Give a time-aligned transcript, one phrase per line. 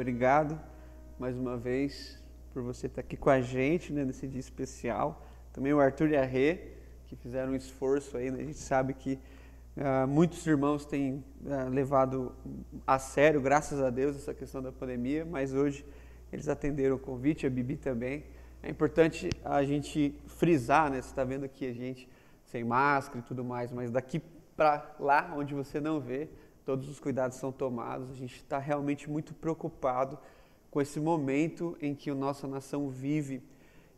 [0.00, 0.56] Obrigado
[1.18, 5.26] mais uma vez por você estar aqui com a gente né, nesse dia especial.
[5.52, 6.68] Também o Arthur e a Rê,
[7.06, 8.30] que fizeram um esforço aí.
[8.30, 8.38] Né?
[8.38, 9.18] A gente sabe que
[9.76, 12.32] uh, muitos irmãos têm uh, levado
[12.86, 15.84] a sério, graças a Deus, essa questão da pandemia, mas hoje
[16.32, 18.22] eles atenderam o convite, a Bibi também.
[18.62, 21.02] É importante a gente frisar, né?
[21.02, 22.08] Você está vendo aqui a gente
[22.44, 24.22] sem máscara e tudo mais, mas daqui
[24.56, 26.28] para lá, onde você não vê,
[26.68, 28.10] todos os cuidados são tomados.
[28.10, 30.18] A gente está realmente muito preocupado
[30.70, 33.42] com esse momento em que a nossa nação vive.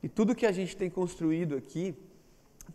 [0.00, 1.96] E tudo que a gente tem construído aqui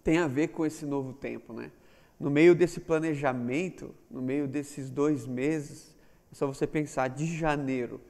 [0.03, 1.71] tem a ver com esse novo tempo, né?
[2.19, 5.95] No meio desse planejamento, no meio desses dois meses,
[6.29, 8.01] é só você pensar de janeiro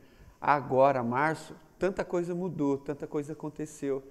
[0.42, 4.02] a agora, março, tanta coisa mudou, tanta coisa aconteceu.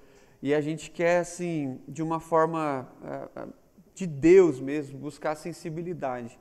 [0.40, 3.52] E a gente quer, assim, de uma forma uh,
[3.92, 6.38] de Deus mesmo, buscar sensibilidade.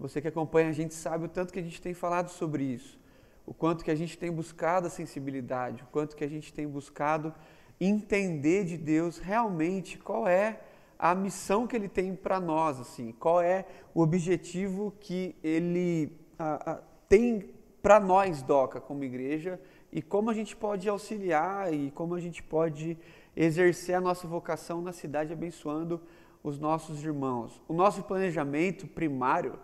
[0.00, 2.98] Você que acompanha a gente sabe o tanto que a gente tem falado sobre isso,
[3.44, 6.66] o quanto que a gente tem buscado a sensibilidade, o quanto que a gente tem
[6.66, 7.34] buscado
[7.78, 10.60] entender de Deus realmente qual é
[10.98, 16.72] a missão que Ele tem para nós, assim, qual é o objetivo que Ele a,
[16.72, 17.50] a, tem
[17.82, 19.60] para nós, Doca, como igreja,
[19.92, 22.96] e como a gente pode auxiliar e como a gente pode
[23.36, 26.00] exercer a nossa vocação na cidade abençoando
[26.42, 27.60] os nossos irmãos.
[27.68, 29.58] O nosso planejamento primário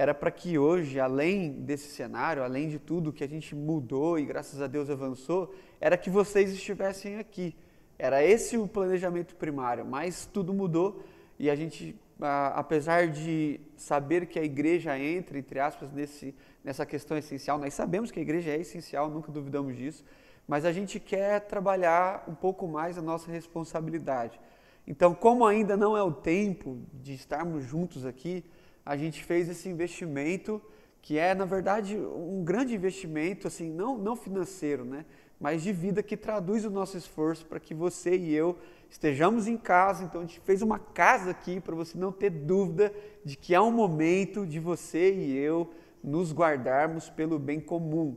[0.00, 4.24] era para que hoje, além desse cenário, além de tudo que a gente mudou e
[4.24, 7.54] graças a Deus avançou, era que vocês estivessem aqui.
[7.98, 11.04] Era esse o planejamento primário, mas tudo mudou
[11.38, 17.18] e a gente, apesar de saber que a igreja entra, entre aspas, nesse, nessa questão
[17.18, 20.02] essencial, nós sabemos que a igreja é essencial, nunca duvidamos disso,
[20.48, 24.40] mas a gente quer trabalhar um pouco mais a nossa responsabilidade.
[24.86, 28.42] Então, como ainda não é o tempo de estarmos juntos aqui,
[28.90, 30.60] a gente fez esse investimento
[31.00, 35.04] que é, na verdade, um grande investimento, assim, não, não financeiro, né?
[35.38, 38.58] mas de vida que traduz o nosso esforço para que você e eu
[38.90, 40.02] estejamos em casa.
[40.02, 42.92] Então, a gente fez uma casa aqui para você não ter dúvida
[43.24, 45.70] de que é um momento de você e eu
[46.02, 48.16] nos guardarmos pelo bem comum.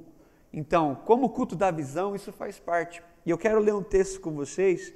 [0.51, 2.99] Então, como culto da visão, isso faz parte.
[3.27, 4.91] E eu quero ler um texto com vocês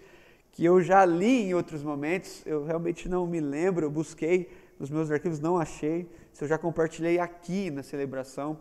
[0.52, 4.50] que eu já li em outros momentos, eu realmente não me lembro, eu busquei
[4.80, 8.60] nos meus arquivos, não achei, se eu já compartilhei aqui na celebração,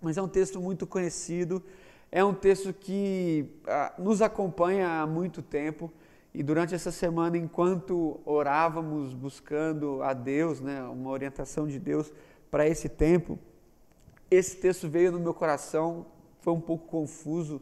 [0.00, 1.62] mas é um texto muito conhecido,
[2.10, 5.90] é um texto que ah, nos acompanha há muito tempo
[6.34, 12.10] e durante essa semana, enquanto orávamos buscando a Deus, né, uma orientação de Deus
[12.50, 13.38] para esse tempo,
[14.30, 16.06] esse texto veio no meu coração,
[16.40, 17.60] foi um pouco confuso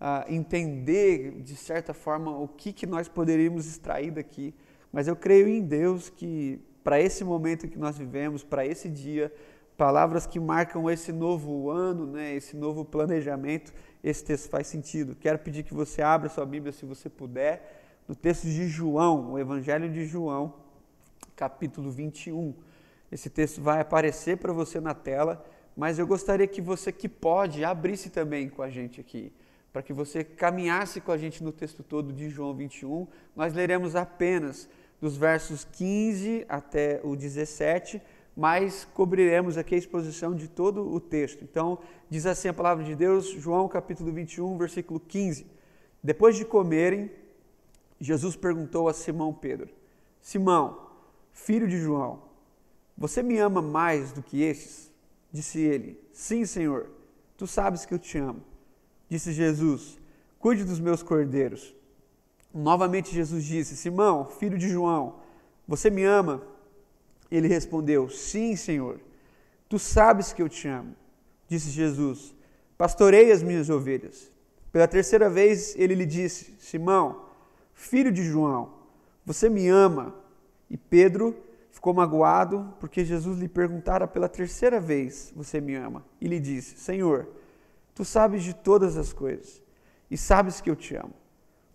[0.00, 4.52] ah, entender de certa forma o que, que nós poderíamos extrair daqui,
[4.92, 9.30] mas eu creio em Deus que para esse momento que nós vivemos, para esse dia,
[9.76, 15.14] palavras que marcam esse novo ano, né, esse novo planejamento, esse texto faz sentido.
[15.14, 19.38] Quero pedir que você abra sua Bíblia, se você puder, no texto de João, o
[19.38, 20.54] Evangelho de João,
[21.36, 22.54] capítulo 21.
[23.12, 25.44] Esse texto vai aparecer para você na tela,
[25.76, 29.30] mas eu gostaria que você que pode abrisse também com a gente aqui,
[29.74, 33.06] para que você caminhasse com a gente no texto todo de João 21.
[33.36, 38.02] Nós leremos apenas dos versos 15 até o 17,
[38.36, 41.42] mas cobriremos aqui a exposição de todo o texto.
[41.42, 41.78] Então,
[42.08, 45.46] diz assim a palavra de Deus, João capítulo 21, versículo 15.
[46.02, 47.10] Depois de comerem,
[48.00, 49.68] Jesus perguntou a Simão Pedro:
[50.20, 50.88] Simão,
[51.32, 52.22] filho de João,
[52.96, 54.90] você me ama mais do que estes?
[55.32, 56.88] Disse ele: Sim, Senhor,
[57.36, 58.42] tu sabes que eu te amo.
[59.08, 59.98] Disse Jesus:
[60.38, 61.74] Cuide dos meus cordeiros.
[62.52, 65.16] Novamente Jesus disse: Simão, filho de João,
[65.66, 66.42] você me ama?
[67.30, 69.00] Ele respondeu: Sim, Senhor.
[69.68, 70.94] Tu sabes que eu te amo.
[71.46, 72.34] Disse Jesus:
[72.76, 74.32] Pastorei as minhas ovelhas.
[74.72, 77.26] Pela terceira vez ele lhe disse: Simão,
[77.74, 78.72] filho de João,
[79.24, 80.14] você me ama?
[80.70, 81.36] E Pedro
[81.70, 86.04] ficou magoado porque Jesus lhe perguntara pela terceira vez: Você me ama?
[86.20, 87.28] E lhe disse: Senhor,
[87.94, 89.62] tu sabes de todas as coisas
[90.10, 91.14] e sabes que eu te amo.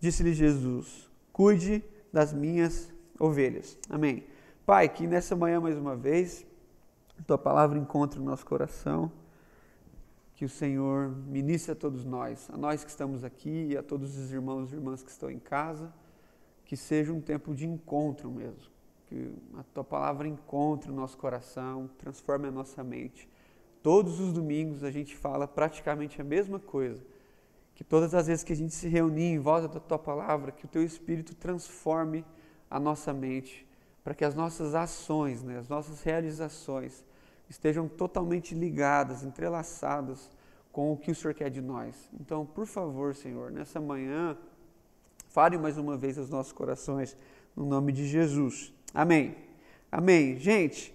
[0.03, 3.79] Disse-lhe Jesus: Cuide das minhas ovelhas.
[3.89, 4.25] Amém.
[4.65, 6.45] Pai, que nessa manhã mais uma vez,
[7.25, 9.09] tua palavra encontre o nosso coração,
[10.35, 14.17] que o Senhor ministre a todos nós, a nós que estamos aqui e a todos
[14.17, 15.93] os irmãos e irmãs que estão em casa,
[16.65, 18.69] que seja um tempo de encontro mesmo,
[19.07, 23.29] que a tua palavra encontre o nosso coração, transforme a nossa mente.
[23.81, 27.01] Todos os domingos a gente fala praticamente a mesma coisa,
[27.75, 30.65] que todas as vezes que a gente se reunir em volta da tua palavra, que
[30.65, 32.23] o teu Espírito transforme
[32.69, 33.67] a nossa mente,
[34.03, 37.03] para que as nossas ações, né, as nossas realizações,
[37.49, 40.29] estejam totalmente ligadas, entrelaçadas
[40.71, 42.09] com o que o Senhor quer de nós.
[42.19, 44.37] Então, por favor, Senhor, nessa manhã,
[45.29, 47.15] fale mais uma vez aos nossos corações,
[47.55, 48.73] no nome de Jesus.
[48.93, 49.35] Amém.
[49.91, 50.37] Amém.
[50.37, 50.93] Gente,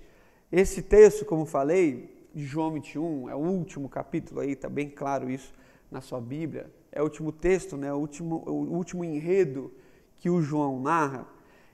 [0.50, 5.30] esse texto, como falei, de João 21, é o último capítulo aí, está bem claro
[5.30, 5.52] isso
[5.90, 6.70] na sua Bíblia.
[6.90, 9.72] É o último texto, né, o, último, o último enredo
[10.18, 11.26] que o João narra.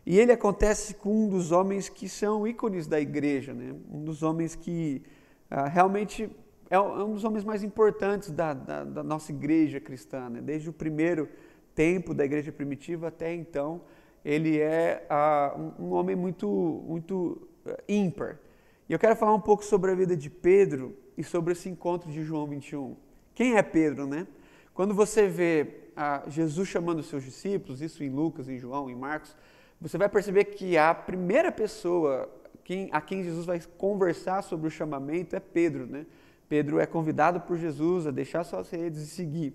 [0.07, 3.75] E ele acontece com um dos homens que são ícones da igreja, né?
[3.91, 5.03] um dos homens que
[5.51, 6.31] ah, realmente
[6.71, 10.29] é, é um dos homens mais importantes da, da, da nossa igreja cristã.
[10.29, 10.41] Né?
[10.43, 11.29] Desde o primeiro
[11.75, 13.81] tempo da igreja primitiva até então,
[14.23, 16.49] ele é ah, um, um, homem muito,
[16.87, 17.49] muito
[17.89, 18.39] ímpar.
[18.89, 22.11] E eu quero falar um pouco sobre a vida de Pedro e sobre esse encontro
[22.11, 22.95] de João 21.
[23.35, 24.27] Quem é Pedro, né?
[24.73, 25.67] Quando você vê
[25.97, 29.37] ah, Jesus chamando os seus discípulos, isso em Lucas, em João, em Marcos,
[29.81, 32.29] você vai perceber que a primeira pessoa
[32.93, 36.07] a quem Jesus vai conversar sobre o chamamento é Pedro, né?
[36.49, 39.55] Pedro é convidado por Jesus a deixar suas redes e seguir.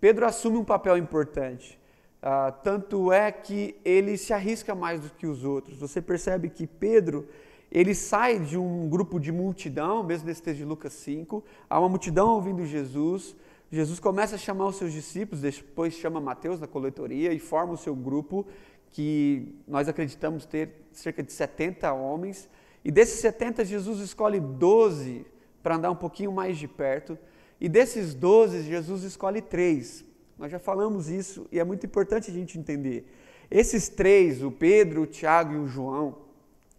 [0.00, 1.80] Pedro assume um papel importante.
[2.22, 5.78] Uh, tanto é que ele se arrisca mais do que os outros.
[5.78, 7.28] Você percebe que Pedro
[7.74, 11.88] ele sai de um grupo de multidão, mesmo nesse texto de Lucas 5, há uma
[11.88, 13.34] multidão ouvindo Jesus.
[13.68, 17.76] Jesus começa a chamar os seus discípulos, depois chama Mateus na coletoria e forma o
[17.76, 18.46] seu grupo
[18.92, 22.48] que nós acreditamos ter cerca de 70 homens,
[22.84, 25.26] e desses 70 Jesus escolhe 12
[25.60, 27.18] para andar um pouquinho mais de perto,
[27.60, 30.04] e desses 12 Jesus escolhe três.
[30.38, 33.04] Nós já falamos isso e é muito importante a gente entender.
[33.50, 36.22] Esses três, o Pedro, o Tiago e o João,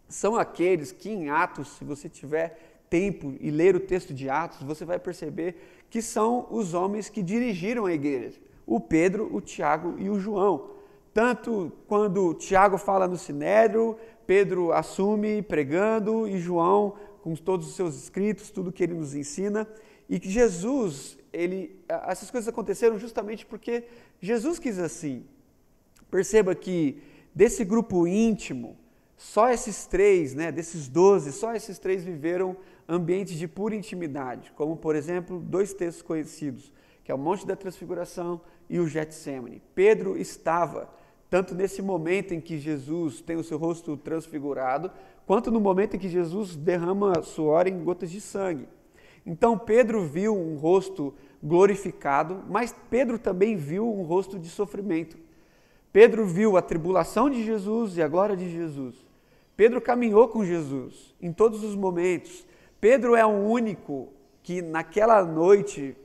[0.07, 4.61] são aqueles que em Atos, se você tiver tempo e ler o texto de Atos,
[4.61, 5.55] você vai perceber
[5.89, 8.39] que são os homens que dirigiram a igreja.
[8.65, 10.71] O Pedro, o Tiago e o João.
[11.13, 13.97] Tanto quando Tiago fala no Sinédrio,
[14.27, 19.67] Pedro assume pregando e João com todos os seus escritos, tudo que ele nos ensina,
[20.07, 23.85] e que Jesus, ele, essas coisas aconteceram justamente porque
[24.21, 25.25] Jesus quis assim.
[26.11, 27.01] Perceba que
[27.33, 28.77] desse grupo íntimo,
[29.17, 32.57] só esses três, né, desses doze, só esses três viveram
[32.87, 36.71] ambientes de pura intimidade, como por exemplo, dois textos conhecidos,
[37.03, 39.61] que é o Monte da Transfiguração e o Getsemane.
[39.73, 40.89] Pedro estava
[41.29, 44.91] tanto nesse momento em que Jesus tem o seu rosto transfigurado,
[45.25, 48.67] quanto no momento em que Jesus derrama suor em gotas de sangue.
[49.25, 55.17] Então Pedro viu um rosto glorificado, mas Pedro também viu um rosto de sofrimento.
[55.91, 59.04] Pedro viu a tribulação de Jesus e a glória de Jesus.
[59.55, 62.45] Pedro caminhou com Jesus em todos os momentos.
[62.79, 64.09] Pedro é o único
[64.43, 65.95] que naquela noite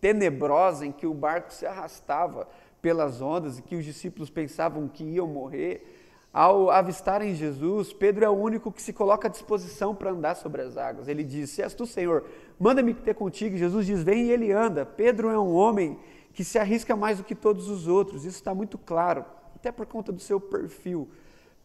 [0.00, 2.48] tenebrosa em que o barco se arrastava,
[2.82, 5.84] pelas ondas e que os discípulos pensavam que iam morrer,
[6.32, 10.60] ao avistarem Jesus, Pedro é o único que se coloca à disposição para andar sobre
[10.60, 11.08] as águas.
[11.08, 12.26] Ele diz: Se és tu, Senhor,
[12.60, 13.56] manda-me ter contigo.
[13.56, 14.84] Jesus diz: Vem e ele anda.
[14.84, 15.98] Pedro é um homem
[16.34, 18.26] que se arrisca mais do que todos os outros.
[18.26, 21.08] Isso está muito claro, até por conta do seu perfil.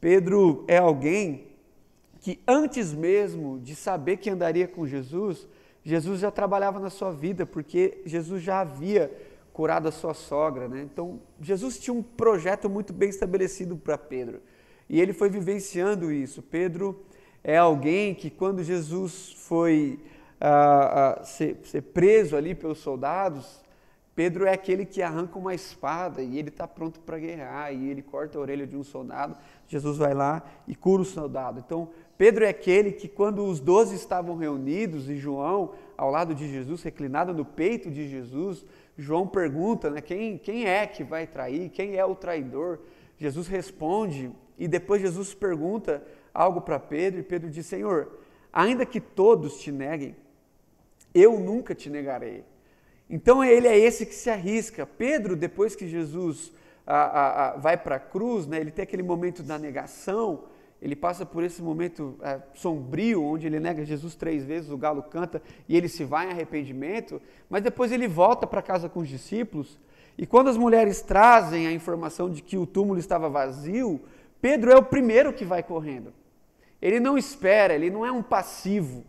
[0.01, 1.51] Pedro é alguém
[2.19, 5.47] que antes mesmo de saber que andaria com Jesus,
[5.83, 9.11] Jesus já trabalhava na sua vida, porque Jesus já havia
[9.53, 10.67] curado a sua sogra.
[10.67, 10.81] Né?
[10.81, 14.41] Então, Jesus tinha um projeto muito bem estabelecido para Pedro.
[14.89, 16.41] E ele foi vivenciando isso.
[16.41, 17.03] Pedro
[17.43, 19.99] é alguém que, quando Jesus foi
[20.39, 23.61] ah, ah, ser, ser preso ali pelos soldados,
[24.21, 28.03] Pedro é aquele que arranca uma espada e ele está pronto para guerrear e ele
[28.03, 29.35] corta a orelha de um soldado.
[29.67, 31.59] Jesus vai lá e cura o soldado.
[31.65, 36.47] Então, Pedro é aquele que, quando os doze estavam reunidos e João ao lado de
[36.47, 38.63] Jesus, reclinado no peito de Jesus,
[38.95, 42.77] João pergunta né, quem, quem é que vai trair, quem é o traidor.
[43.17, 48.19] Jesus responde e depois Jesus pergunta algo para Pedro e Pedro diz: Senhor,
[48.53, 50.15] ainda que todos te neguem,
[51.11, 52.50] eu nunca te negarei.
[53.11, 54.85] Então ele é esse que se arrisca.
[54.85, 56.53] Pedro, depois que Jesus
[56.87, 60.45] a, a, a, vai para a cruz, né, ele tem aquele momento da negação,
[60.81, 65.03] ele passa por esse momento é, sombrio, onde ele nega Jesus três vezes, o galo
[65.03, 69.09] canta e ele se vai em arrependimento, mas depois ele volta para casa com os
[69.09, 69.77] discípulos.
[70.17, 73.99] E quando as mulheres trazem a informação de que o túmulo estava vazio,
[74.41, 76.13] Pedro é o primeiro que vai correndo.
[76.81, 79.03] Ele não espera, ele não é um passivo.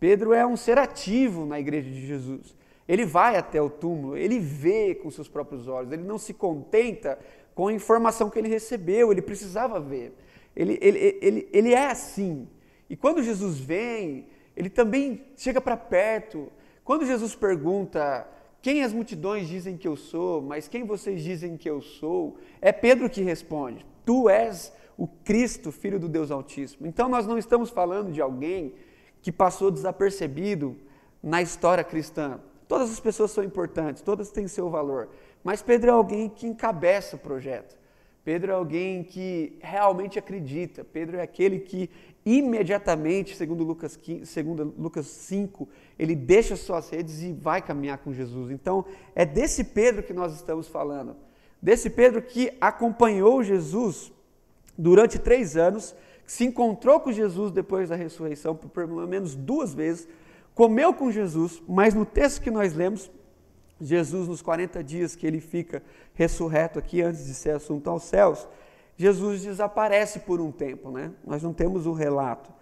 [0.00, 2.61] Pedro é um ser ativo na igreja de Jesus.
[2.92, 7.18] Ele vai até o túmulo, ele vê com seus próprios olhos, ele não se contenta
[7.54, 10.12] com a informação que ele recebeu, ele precisava ver.
[10.54, 12.46] Ele, ele, ele, ele é assim.
[12.90, 16.52] E quando Jesus vem, ele também chega para perto.
[16.84, 18.28] Quando Jesus pergunta
[18.60, 22.72] quem as multidões dizem que eu sou, mas quem vocês dizem que eu sou, é
[22.72, 26.86] Pedro que responde: Tu és o Cristo, filho do Deus Altíssimo.
[26.86, 28.74] Então nós não estamos falando de alguém
[29.22, 30.76] que passou desapercebido
[31.22, 32.38] na história cristã.
[32.72, 35.10] Todas as pessoas são importantes, todas têm seu valor,
[35.44, 37.76] mas Pedro é alguém que encabeça o projeto.
[38.24, 40.82] Pedro é alguém que realmente acredita.
[40.82, 41.90] Pedro é aquele que
[42.24, 48.10] imediatamente, segundo Lucas, 15, segundo Lucas 5, ele deixa suas redes e vai caminhar com
[48.10, 48.50] Jesus.
[48.50, 51.14] Então, é desse Pedro que nós estamos falando.
[51.60, 54.10] Desse Pedro que acompanhou Jesus
[54.78, 55.94] durante três anos,
[56.26, 60.08] se encontrou com Jesus depois da ressurreição por pelo menos duas vezes,
[60.54, 63.10] comeu com Jesus, mas no texto que nós lemos,
[63.80, 65.82] Jesus, nos 40 dias que ele fica
[66.14, 68.46] ressurreto aqui, antes de ser assunto aos céus,
[68.96, 71.12] Jesus desaparece por um tempo, né?
[71.24, 72.52] Nós não temos o relato.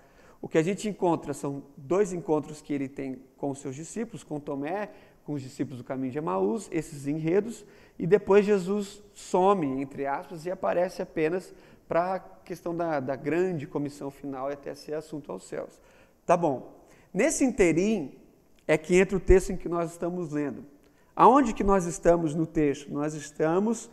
[0.41, 4.25] O que a gente encontra são dois encontros que ele tem com os seus discípulos,
[4.25, 4.91] com Tomé,
[5.25, 7.65] com os discípulos do caminho de Emaús, esses enredos,
[7.99, 11.55] e depois Jesus some, entre aspas, e aparece apenas
[11.87, 15.79] para a questão da, da grande comissão final e até ser assunto aos céus.
[16.25, 16.80] Tá bom.
[17.13, 18.13] Nesse interim
[18.67, 20.65] é que entra o texto em que nós estamos lendo.
[21.15, 22.93] Aonde que nós estamos no texto?
[22.93, 23.91] Nós estamos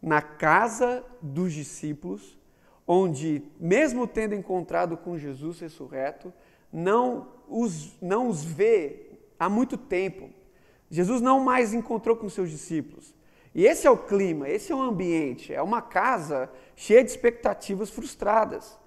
[0.00, 2.38] na casa dos discípulos,
[2.86, 6.32] onde, mesmo tendo encontrado com Jesus ressurreto,
[6.72, 10.30] não os, não os vê há muito tempo.
[10.88, 13.14] Jesus não mais encontrou com seus discípulos.
[13.54, 15.52] E esse é o clima, esse é o ambiente.
[15.52, 18.78] É uma casa cheia de expectativas frustradas.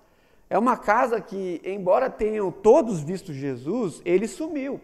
[0.53, 4.79] É uma casa que, embora tenham todos visto Jesus, ele sumiu.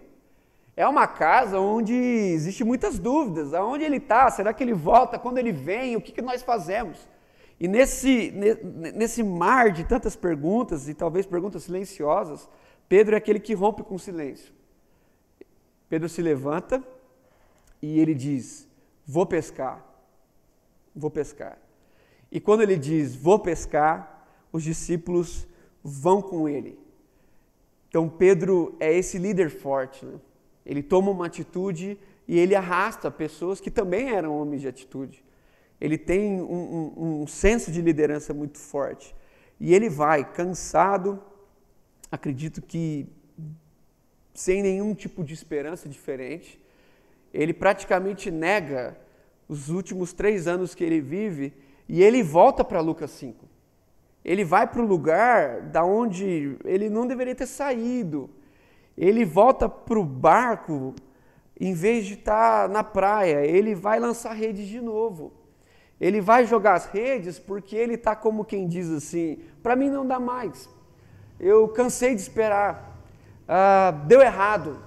[0.75, 3.53] É uma casa onde existe muitas dúvidas.
[3.53, 4.31] Aonde ele está?
[4.31, 5.19] Será que ele volta?
[5.19, 5.95] Quando ele vem?
[5.95, 7.07] O que, que nós fazemos?
[7.59, 8.33] E nesse,
[8.95, 12.49] nesse mar de tantas perguntas, e talvez perguntas silenciosas,
[12.87, 14.51] Pedro é aquele que rompe com o silêncio.
[15.87, 16.83] Pedro se levanta
[17.79, 18.67] e ele diz:
[19.05, 19.85] Vou pescar.
[20.95, 21.59] Vou pescar.
[22.31, 25.47] E quando ele diz: Vou pescar, os discípulos
[25.83, 26.77] vão com ele.
[27.87, 30.05] Então Pedro é esse líder forte.
[30.05, 30.19] Né?
[30.65, 35.23] Ele toma uma atitude e ele arrasta pessoas que também eram homens de atitude.
[35.81, 39.15] Ele tem um, um, um senso de liderança muito forte.
[39.59, 41.21] E ele vai cansado,
[42.11, 43.07] acredito que
[44.33, 46.61] sem nenhum tipo de esperança diferente.
[47.33, 48.97] Ele praticamente nega
[49.47, 51.53] os últimos três anos que ele vive
[51.87, 53.48] e ele volta para Lucas 5.
[54.29, 58.29] Ele vai para o lugar da onde ele não deveria ter saído
[58.99, 60.93] ele volta para o barco,
[61.57, 65.31] em vez de estar tá na praia, ele vai lançar redes de novo.
[66.01, 70.05] Ele vai jogar as redes porque ele está como quem diz assim: para mim não
[70.05, 70.69] dá mais.
[71.39, 73.01] Eu cansei de esperar.
[73.47, 74.77] Ah, deu errado.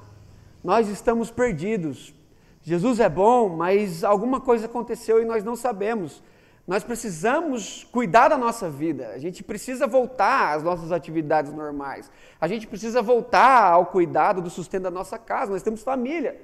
[0.62, 2.14] Nós estamos perdidos.
[2.62, 6.22] Jesus é bom, mas alguma coisa aconteceu e nós não sabemos.
[6.66, 12.46] Nós precisamos cuidar da nossa vida, a gente precisa voltar às nossas atividades normais, a
[12.46, 15.50] gente precisa voltar ao cuidado do sustento da nossa casa.
[15.50, 16.40] Nós temos família,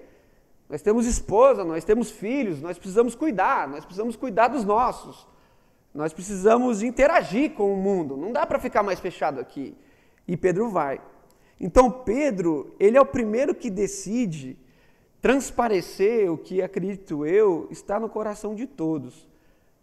[0.69, 5.25] nós temos esposa, nós temos filhos, nós precisamos cuidar, nós precisamos cuidar dos nossos,
[5.95, 9.77] nós precisamos interagir com o mundo, não dá para ficar mais fechado aqui.
[10.27, 11.01] E Pedro vai.
[11.61, 14.59] Então, Pedro, ele é o primeiro que decide
[15.23, 19.28] transparecer o que, acredito eu, está no coração de todos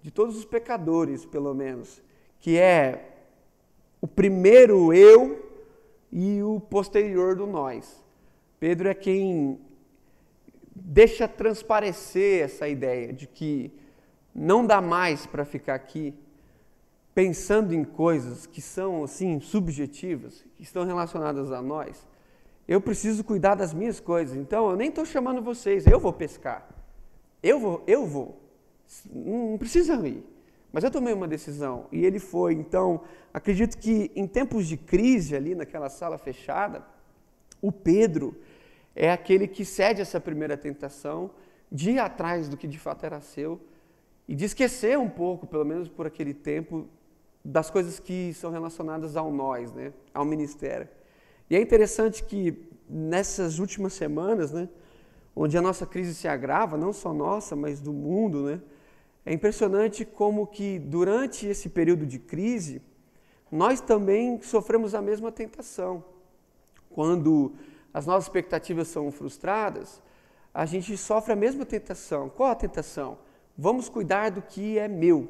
[0.05, 1.99] de todos os pecadores, pelo menos,
[2.39, 3.09] que é
[3.99, 5.43] o primeiro eu
[6.11, 8.03] e o posterior do nós.
[8.59, 9.59] Pedro é quem
[10.75, 13.73] deixa transparecer essa ideia de que
[14.31, 16.13] não dá mais para ficar aqui
[17.15, 22.07] pensando em coisas que são assim subjetivas, que estão relacionadas a nós.
[22.67, 24.37] Eu preciso cuidar das minhas coisas.
[24.37, 26.69] Então eu nem estou chamando vocês, eu vou pescar.
[27.41, 28.44] Eu vou, eu vou.
[29.13, 30.23] Não precisa ir.
[30.71, 32.53] Mas eu tomei uma decisão e ele foi.
[32.53, 33.01] Então,
[33.33, 36.85] acredito que em tempos de crise ali naquela sala fechada,
[37.61, 38.35] o Pedro
[38.95, 41.31] é aquele que cede essa primeira tentação
[41.71, 43.59] de ir atrás do que de fato era seu
[44.27, 46.87] e de esquecer um pouco, pelo menos por aquele tempo,
[47.43, 50.87] das coisas que são relacionadas ao nós, né, ao ministério.
[51.49, 54.67] E é interessante que nessas últimas semanas, né,
[55.35, 58.61] onde a nossa crise se agrava, não só nossa, mas do mundo, né,
[59.25, 62.81] é impressionante como que durante esse período de crise,
[63.51, 66.03] nós também sofremos a mesma tentação.
[66.89, 67.53] Quando
[67.93, 70.01] as nossas expectativas são frustradas,
[70.53, 72.29] a gente sofre a mesma tentação.
[72.29, 73.17] Qual a tentação?
[73.57, 75.29] Vamos cuidar do que é meu.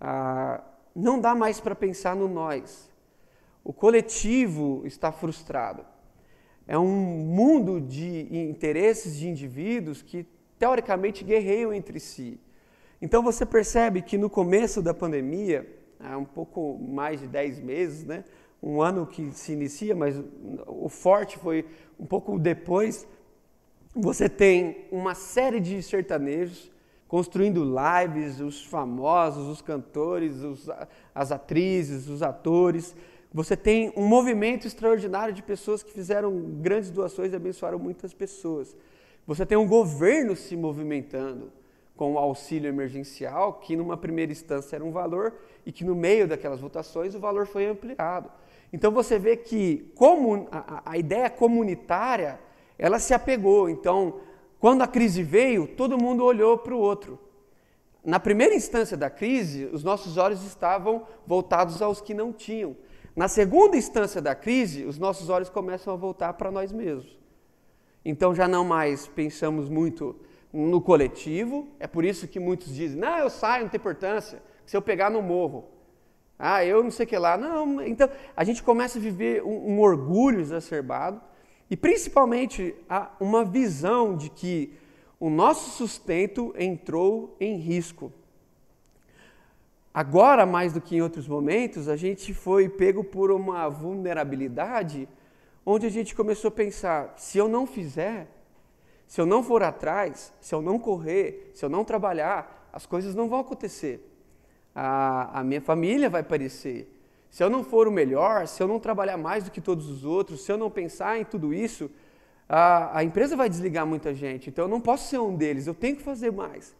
[0.00, 0.62] Ah,
[0.94, 2.90] não dá mais para pensar no nós.
[3.62, 5.84] O coletivo está frustrado.
[6.66, 10.26] É um mundo de interesses de indivíduos que,
[10.58, 12.40] teoricamente, guerreiam entre si.
[13.04, 15.70] Então você percebe que no começo da pandemia,
[16.00, 18.24] há um pouco mais de 10 meses, né?
[18.62, 20.18] um ano que se inicia, mas
[20.66, 21.66] o forte foi
[22.00, 23.06] um pouco depois,
[23.94, 26.72] você tem uma série de sertanejos
[27.06, 30.70] construindo lives, os famosos, os cantores, os,
[31.14, 32.96] as atrizes, os atores.
[33.34, 38.74] Você tem um movimento extraordinário de pessoas que fizeram grandes doações e abençoaram muitas pessoas.
[39.26, 41.52] Você tem um governo se movimentando
[41.96, 45.34] com o auxílio emergencial, que numa primeira instância era um valor
[45.64, 48.30] e que no meio daquelas votações o valor foi ampliado.
[48.72, 52.40] Então você vê que como a, a ideia comunitária
[52.78, 53.68] ela se apegou.
[53.68, 54.20] Então,
[54.58, 57.18] quando a crise veio, todo mundo olhou para o outro.
[58.04, 62.76] Na primeira instância da crise, os nossos olhos estavam voltados aos que não tinham.
[63.16, 67.18] Na segunda instância da crise, os nossos olhos começam a voltar para nós mesmos.
[68.04, 70.16] Então já não mais pensamos muito
[70.54, 74.76] no coletivo, é por isso que muitos dizem: não, eu saio, não tem importância, se
[74.76, 75.64] eu pegar no morro.
[76.38, 77.36] Ah, eu não sei o que lá.
[77.36, 81.20] Não, então a gente começa a viver um, um orgulho exacerbado
[81.68, 82.74] e principalmente
[83.18, 84.72] uma visão de que
[85.18, 88.12] o nosso sustento entrou em risco.
[89.92, 95.08] Agora, mais do que em outros momentos, a gente foi pego por uma vulnerabilidade
[95.66, 98.28] onde a gente começou a pensar: se eu não fizer,
[99.14, 103.14] se eu não for atrás, se eu não correr, se eu não trabalhar, as coisas
[103.14, 104.04] não vão acontecer.
[104.74, 106.92] A, a minha família vai parecer.
[107.30, 110.04] Se eu não for o melhor, se eu não trabalhar mais do que todos os
[110.04, 111.88] outros, se eu não pensar em tudo isso,
[112.48, 114.50] a, a empresa vai desligar muita gente.
[114.50, 116.74] Então eu não posso ser um deles, eu tenho que fazer mais.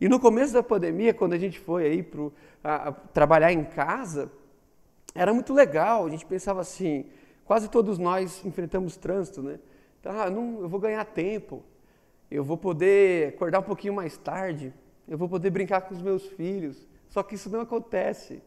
[0.00, 4.30] E no começo da pandemia, quando a gente foi aí para trabalhar em casa,
[5.12, 6.06] era muito legal.
[6.06, 7.06] A gente pensava assim,
[7.44, 9.58] quase todos nós enfrentamos trânsito, né?
[9.98, 11.64] Então, ah, não, eu vou ganhar tempo,
[12.30, 14.72] eu vou poder acordar um pouquinho mais tarde,
[15.08, 16.86] eu vou poder brincar com os meus filhos.
[17.08, 18.40] Só que isso não acontece.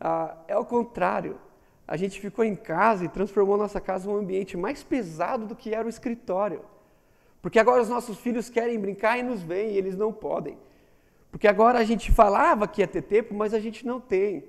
[0.00, 1.38] Ah, é o contrário.
[1.86, 5.72] A gente ficou em casa e transformou nossa casa um ambiente mais pesado do que
[5.72, 6.62] era o escritório.
[7.40, 10.58] Porque agora os nossos filhos querem brincar e nos veem e eles não podem.
[11.30, 14.44] Porque agora a gente falava que ia ter tempo, mas a gente não tem.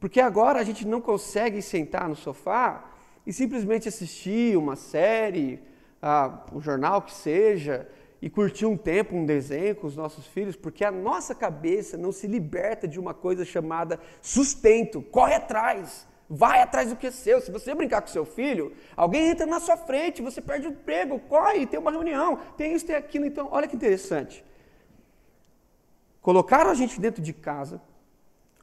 [0.00, 2.90] Porque agora a gente não consegue sentar no sofá
[3.26, 5.60] e simplesmente assistir uma série,
[6.00, 7.88] ah, um jornal que seja,
[8.22, 12.12] e curtir um tempo, um desenho com os nossos filhos, porque a nossa cabeça não
[12.12, 15.02] se liberta de uma coisa chamada sustento.
[15.02, 17.40] Corre atrás, vai atrás do que é seu.
[17.40, 21.18] Se você brincar com seu filho, alguém entra na sua frente, você perde o emprego,
[21.18, 23.26] corre, tem uma reunião, tem isso, tem aquilo.
[23.26, 24.44] Então, olha que interessante.
[26.20, 27.82] Colocaram a gente dentro de casa,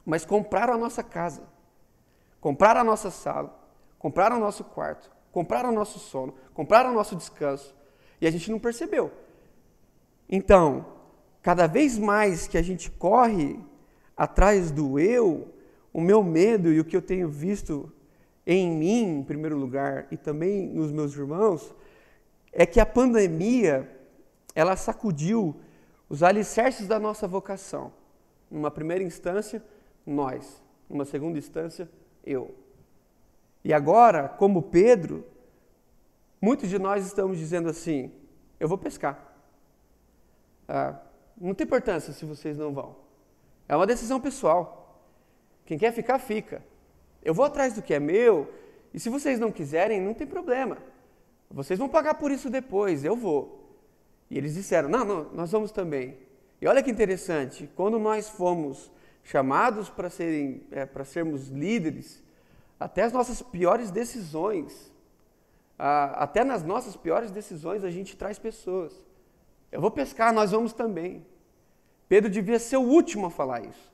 [0.06, 1.42] mas compraram a nossa casa,
[2.40, 3.62] compraram a nossa sala,
[3.98, 7.76] compraram o nosso quarto, compraram o nosso sono, compraram o nosso descanso,
[8.22, 9.12] e a gente não percebeu.
[10.30, 10.86] Então,
[11.42, 13.58] cada vez mais que a gente corre
[14.16, 15.48] atrás do eu,
[15.92, 17.92] o meu medo e o que eu tenho visto
[18.46, 21.74] em mim, em primeiro lugar, e também nos meus irmãos,
[22.52, 23.90] é que a pandemia,
[24.54, 25.56] ela sacudiu
[26.08, 27.92] os alicerces da nossa vocação.
[28.48, 29.62] Numa primeira instância,
[30.06, 30.62] nós.
[30.88, 31.88] Numa segunda instância,
[32.24, 32.54] eu.
[33.64, 35.24] E agora, como Pedro,
[36.40, 38.10] muitos de nós estamos dizendo assim:
[38.58, 39.29] eu vou pescar.
[40.72, 40.94] Ah,
[41.36, 42.94] não tem importância se vocês não vão.
[43.68, 45.02] É uma decisão pessoal.
[45.66, 46.62] Quem quer ficar, fica.
[47.20, 48.48] Eu vou atrás do que é meu,
[48.94, 50.78] e se vocês não quiserem, não tem problema.
[51.50, 53.76] Vocês vão pagar por isso depois, eu vou.
[54.30, 56.16] E eles disseram: não, não, nós vamos também.
[56.60, 58.90] E olha que interessante, quando nós fomos
[59.24, 62.22] chamados para serem, é, para sermos líderes,
[62.78, 64.92] até as nossas piores decisões,
[65.76, 69.09] ah, até nas nossas piores decisões a gente traz pessoas.
[69.70, 71.24] Eu vou pescar, nós vamos também.
[72.08, 73.90] Pedro devia ser o último a falar isso.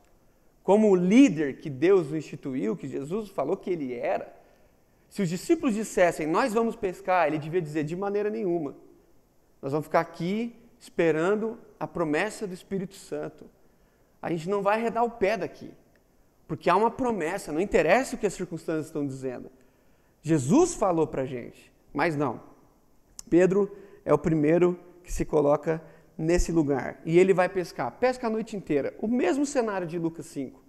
[0.63, 4.35] Como o líder que Deus o instituiu, que Jesus falou que ele era,
[5.09, 8.75] se os discípulos dissessem, nós vamos pescar, ele devia dizer, de maneira nenhuma.
[9.63, 13.49] Nós vamos ficar aqui esperando a promessa do Espírito Santo.
[14.21, 15.71] A gente não vai arredar o pé daqui,
[16.49, 19.51] porque há uma promessa, não interessa o que as circunstâncias estão dizendo.
[20.23, 22.41] Jesus falou para a gente, mas não.
[23.29, 23.71] Pedro
[24.05, 25.81] é o primeiro que se coloca
[26.19, 27.01] nesse lugar.
[27.05, 27.93] E ele vai pescar.
[27.93, 28.93] Pesca a noite inteira.
[28.99, 30.61] O mesmo cenário de Lucas 5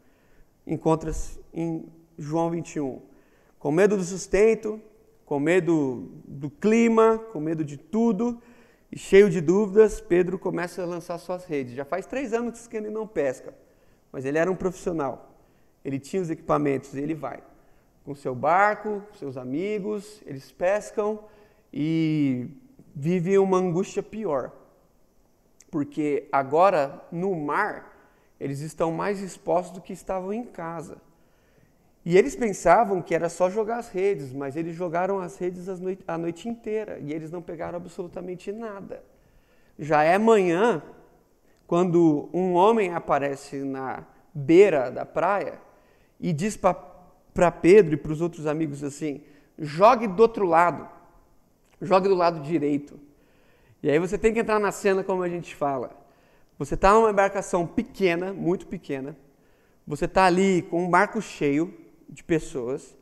[0.65, 3.01] encontra-se em João 21.
[3.57, 4.79] Com medo do sustento,
[5.25, 8.39] com medo do clima, com medo de tudo,
[8.89, 11.73] E cheio de dúvidas, Pedro começa a lançar suas redes.
[11.73, 13.53] Já faz três anos que ele não pesca,
[14.13, 15.35] mas ele era um profissional.
[15.83, 17.43] Ele tinha os equipamentos e ele vai.
[18.05, 21.19] Com seu barco, seus amigos, eles pescam
[21.73, 22.47] e
[22.99, 24.51] vivem uma angústia pior.
[25.69, 27.95] Porque agora, no mar,
[28.39, 30.97] eles estão mais expostos do que estavam em casa.
[32.03, 35.67] E eles pensavam que era só jogar as redes, mas eles jogaram as redes
[36.07, 39.03] a noite inteira e eles não pegaram absolutamente nada.
[39.77, 40.81] Já é manhã,
[41.67, 45.59] quando um homem aparece na beira da praia
[46.19, 49.21] e diz para Pedro e para os outros amigos assim:
[49.59, 50.96] jogue do outro lado,
[51.81, 52.99] jogue do lado direito.
[53.81, 55.91] E aí você tem que entrar na cena como a gente fala.
[56.57, 59.15] Você está numa embarcação pequena, muito pequena,
[59.85, 61.73] você está ali com um barco cheio,
[62.09, 62.95] de pessoas.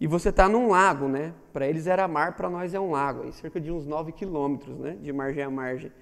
[0.00, 1.32] E você está num lago, né?
[1.52, 4.76] Para eles era mar, para nós é um lago, aí cerca de uns 9 quilômetros,
[4.78, 4.96] né?
[5.00, 5.92] De margem a margem.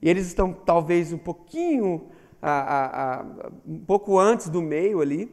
[0.00, 2.08] E eles estão talvez um pouquinho,
[2.40, 3.24] a, a, a,
[3.66, 5.32] um pouco antes do meio ali,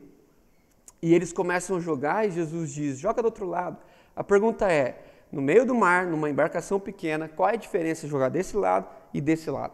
[1.01, 3.77] e eles começam a jogar e Jesus diz: joga do outro lado.
[4.15, 5.01] A pergunta é:
[5.31, 9.21] no meio do mar, numa embarcação pequena, qual é a diferença jogar desse lado e
[9.21, 9.73] desse lado?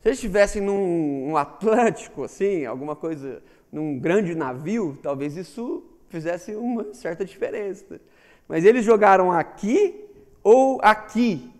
[0.00, 6.54] Se eles estivessem num um Atlântico, assim, alguma coisa, num grande navio, talvez isso fizesse
[6.54, 8.00] uma certa diferença.
[8.48, 10.08] Mas eles jogaram aqui
[10.42, 11.50] ou aqui.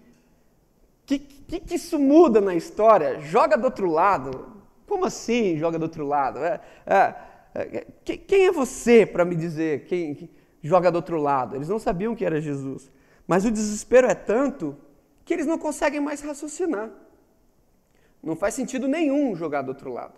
[1.02, 3.20] O que, que, que, isso muda na história?
[3.20, 4.56] Joga do outro lado.
[4.86, 6.38] Como assim joga do outro lado?
[6.38, 7.14] É, é,
[7.54, 10.30] é, quem é você para me dizer quem
[10.62, 11.56] joga do outro lado?
[11.56, 12.90] Eles não sabiam que era Jesus.
[13.26, 14.76] Mas o desespero é tanto
[15.24, 16.90] que eles não conseguem mais raciocinar.
[18.22, 20.14] Não faz sentido nenhum jogar do outro lado.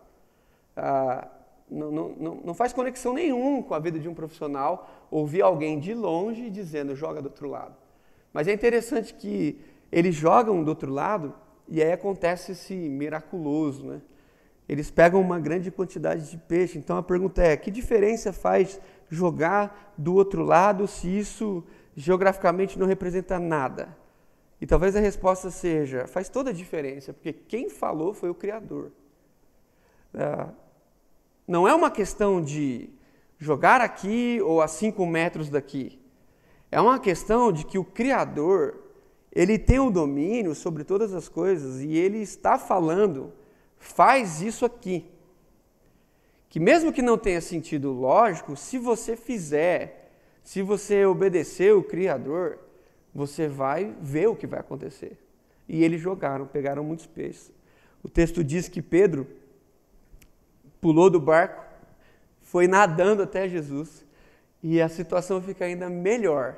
[0.76, 1.28] Ah,
[1.70, 5.94] não, não, não faz conexão nenhum com a vida de um profissional ouvir alguém de
[5.94, 7.74] longe dizendo joga do outro lado.
[8.33, 11.35] Mas é interessante que eles jogam do outro lado
[11.68, 14.00] e aí acontece esse miraculoso, né?
[14.68, 16.79] Eles pegam uma grande quantidade de peixe.
[16.79, 22.87] Então a pergunta é: que diferença faz jogar do outro lado se isso geograficamente não
[22.87, 23.96] representa nada?
[24.61, 28.92] E talvez a resposta seja: faz toda a diferença, porque quem falou foi o Criador.
[30.14, 30.51] Ah,
[31.46, 32.88] não é uma questão de
[33.38, 36.01] jogar aqui ou a cinco metros daqui.
[36.70, 38.79] É uma questão de que o Criador,
[39.33, 43.33] ele tem o domínio sobre todas as coisas e ele está falando,
[43.82, 45.04] faz isso aqui.
[46.48, 52.58] Que mesmo que não tenha sentido lógico, se você fizer, se você obedecer o Criador,
[53.14, 55.18] você vai ver o que vai acontecer.
[55.68, 57.50] E eles jogaram, pegaram muitos peixes.
[58.02, 59.26] O texto diz que Pedro
[60.80, 61.64] pulou do barco,
[62.40, 64.04] foi nadando até Jesus
[64.62, 66.56] e a situação fica ainda melhor,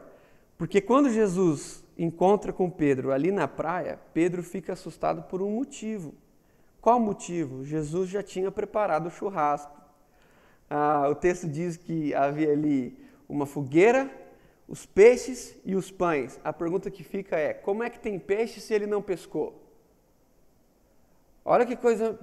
[0.59, 6.15] porque quando Jesus encontra com Pedro ali na praia, Pedro fica assustado por um motivo.
[6.85, 7.65] Qual motivo?
[7.65, 9.75] Jesus já tinha preparado o churrasco.
[10.69, 12.95] Ah, o texto diz que havia ali
[13.27, 14.11] uma fogueira,
[14.69, 16.39] os peixes e os pães.
[16.45, 19.67] A pergunta que fica é: como é que tem peixe se ele não pescou?
[21.43, 22.21] Olha que coisa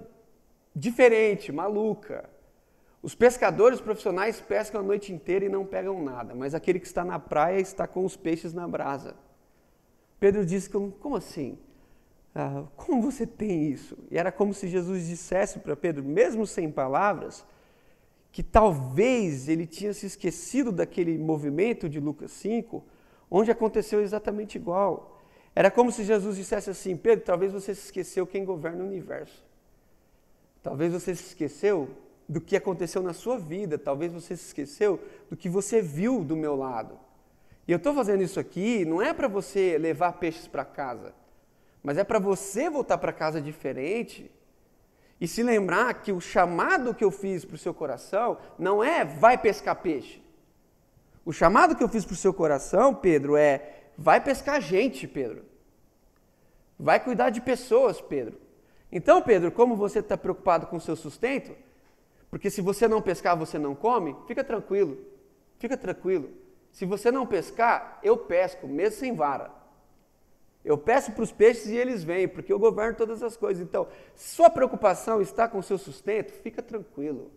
[0.76, 2.30] diferente, maluca.
[3.02, 7.04] Os pescadores profissionais pescam a noite inteira e não pegam nada, mas aquele que está
[7.04, 9.16] na praia está com os peixes na brasa.
[10.20, 11.58] Pedro Como, como assim?
[12.34, 13.98] Ah, como você tem isso?
[14.10, 17.46] E era como se Jesus dissesse para Pedro, mesmo sem palavras,
[18.32, 22.84] que talvez ele tinha se esquecido daquele movimento de Lucas 5,
[23.30, 25.22] onde aconteceu exatamente igual.
[25.54, 29.46] Era como se Jesus dissesse assim: Pedro, talvez você se esqueceu quem governa o universo.
[30.64, 31.90] Talvez você se esqueceu
[32.30, 36.38] do que aconteceu na sua vida, talvez você se esqueceu do que você viu do
[36.38, 36.98] meu lado.
[37.68, 41.14] E eu estou fazendo isso aqui não é para você levar peixes para casa,
[41.84, 44.32] mas é para você voltar para casa diferente
[45.20, 49.06] e se lembrar que o chamado que eu fiz para o seu coração não é
[49.06, 50.22] vai pescar peixe.
[51.24, 55.46] O chamado que eu fiz para o seu coração, Pedro, é vai pescar gente, Pedro.
[56.80, 58.40] Vai cuidar de pessoas, Pedro.
[58.92, 61.56] Então, Pedro, como você está preocupado com o seu sustento,
[62.32, 64.98] porque se você não pescar, você não come, fica tranquilo,
[65.60, 66.32] fica tranquilo.
[66.72, 69.61] Se você não pescar, eu pesco, mesmo sem vara.
[70.64, 73.64] Eu peço para os peixes e eles vêm, porque eu governo todas as coisas.
[73.64, 77.32] Então, sua preocupação está com o seu sustento, fica tranquilo.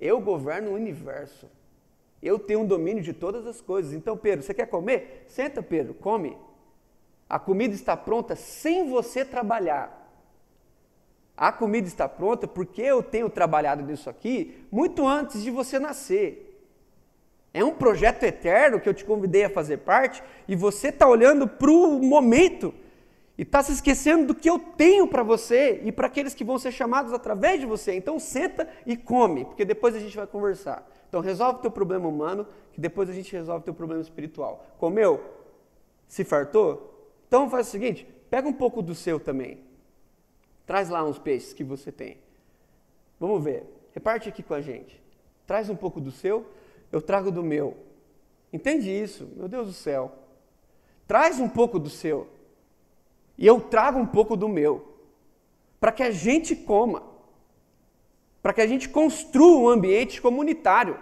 [0.00, 1.48] Eu governo o universo.
[2.22, 3.92] Eu tenho um domínio de todas as coisas.
[3.92, 5.24] Então, Pedro, você quer comer?
[5.28, 6.36] Senta, Pedro, come.
[7.28, 10.04] A comida está pronta sem você trabalhar.
[11.36, 16.45] A comida está pronta porque eu tenho trabalhado nisso aqui muito antes de você nascer.
[17.56, 21.48] É um projeto eterno que eu te convidei a fazer parte e você está olhando
[21.48, 22.74] para o momento
[23.38, 26.58] E está se esquecendo do que eu tenho para você e para aqueles que vão
[26.58, 27.94] ser chamados através de você.
[27.94, 30.86] Então senta e come, porque depois a gente vai conversar.
[31.08, 34.64] Então resolve o teu problema humano, que depois a gente resolve o teu problema espiritual.
[34.78, 35.22] Comeu?
[36.08, 37.10] Se fartou?
[37.28, 39.64] Então faz o seguinte, pega um pouco do seu também.
[40.64, 42.18] Traz lá uns peixes que você tem.
[43.20, 43.64] Vamos ver.
[43.92, 45.02] Reparte aqui com a gente.
[45.46, 46.46] Traz um pouco do seu,
[46.96, 47.76] eu trago do meu.
[48.52, 49.28] Entende isso?
[49.36, 50.12] Meu Deus do céu.
[51.06, 52.28] Traz um pouco do seu
[53.38, 54.94] e eu trago um pouco do meu,
[55.78, 57.02] para que a gente coma,
[58.42, 60.98] para que a gente construa um ambiente comunitário,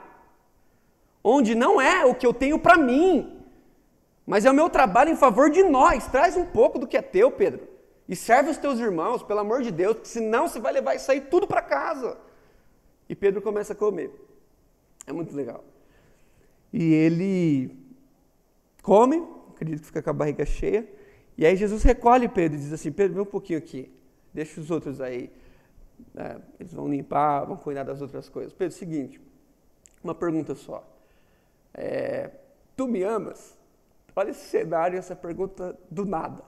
[1.23, 3.41] onde não é o que eu tenho para mim,
[4.27, 6.07] mas é o meu trabalho em favor de nós.
[6.09, 7.69] Traz um pouco do que é teu, Pedro,
[8.09, 11.11] e serve os teus irmãos, pelo amor de Deus, porque senão você vai levar isso
[11.11, 12.19] aí tudo para casa.
[13.09, 14.11] E Pedro começa a comer.
[15.07, 15.63] É muito legal.
[16.77, 17.71] E ele
[18.83, 20.85] come, acredito que fica com a barriga cheia.
[21.39, 23.95] E aí Jesus recolhe Pedro e diz assim: Pedro, vem um pouquinho aqui,
[24.33, 25.31] deixa os outros aí.
[26.17, 28.53] É, eles vão limpar, vão cuidar das outras coisas.
[28.53, 29.21] Pedro, seguinte,
[30.03, 30.85] uma pergunta só.
[31.73, 32.33] É,
[32.77, 33.57] tu me amas?
[34.17, 36.43] Olha esse cenário, essa pergunta do nada.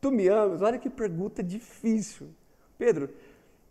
[0.00, 0.62] Tu me amas?
[0.62, 2.30] Olha que pergunta difícil.
[2.78, 3.10] Pedro,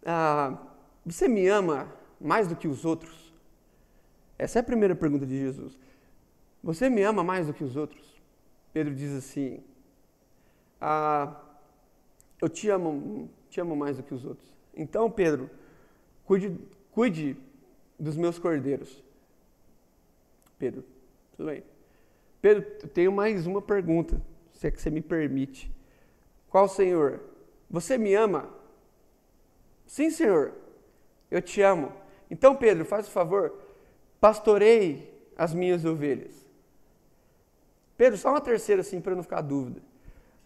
[0.06, 0.60] ah,
[1.04, 3.29] você me ama mais do que os outros?
[4.40, 5.78] Essa é a primeira pergunta de Jesus.
[6.64, 8.20] Você me ama mais do que os outros?
[8.72, 9.62] Pedro diz assim:
[10.80, 11.42] ah,
[12.42, 14.56] eu te amo, te amo mais do que os outros.
[14.74, 15.50] Então, Pedro,
[16.24, 16.58] cuide,
[16.92, 17.38] cuide
[18.00, 19.04] dos meus cordeiros.
[20.58, 20.86] Pedro,
[21.36, 21.64] tudo bem.
[22.42, 24.22] Pedro, eu tenho mais uma pergunta,
[24.54, 25.70] se é que você me permite.
[26.50, 27.20] Qual Senhor?
[27.70, 28.50] Você me ama?
[29.86, 30.54] Sim, Senhor,
[31.30, 31.92] eu te amo.
[32.32, 33.54] Então, Pedro, faz o favor,
[34.20, 36.46] pastorei as minhas ovelhas.
[37.98, 39.82] Pedro, só uma terceira assim para não ficar dúvida.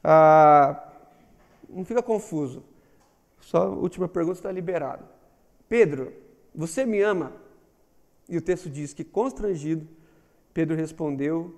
[0.03, 0.91] Ah,
[1.69, 2.63] não fica confuso.
[3.39, 5.05] Só a última pergunta está liberado.
[5.67, 6.13] Pedro,
[6.53, 7.33] você me ama?
[8.27, 9.87] E o texto diz que, constrangido,
[10.53, 11.55] Pedro respondeu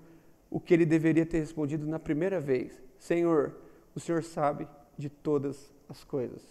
[0.50, 3.56] o que ele deveria ter respondido na primeira vez: Senhor,
[3.94, 6.42] o Senhor sabe de todas as coisas.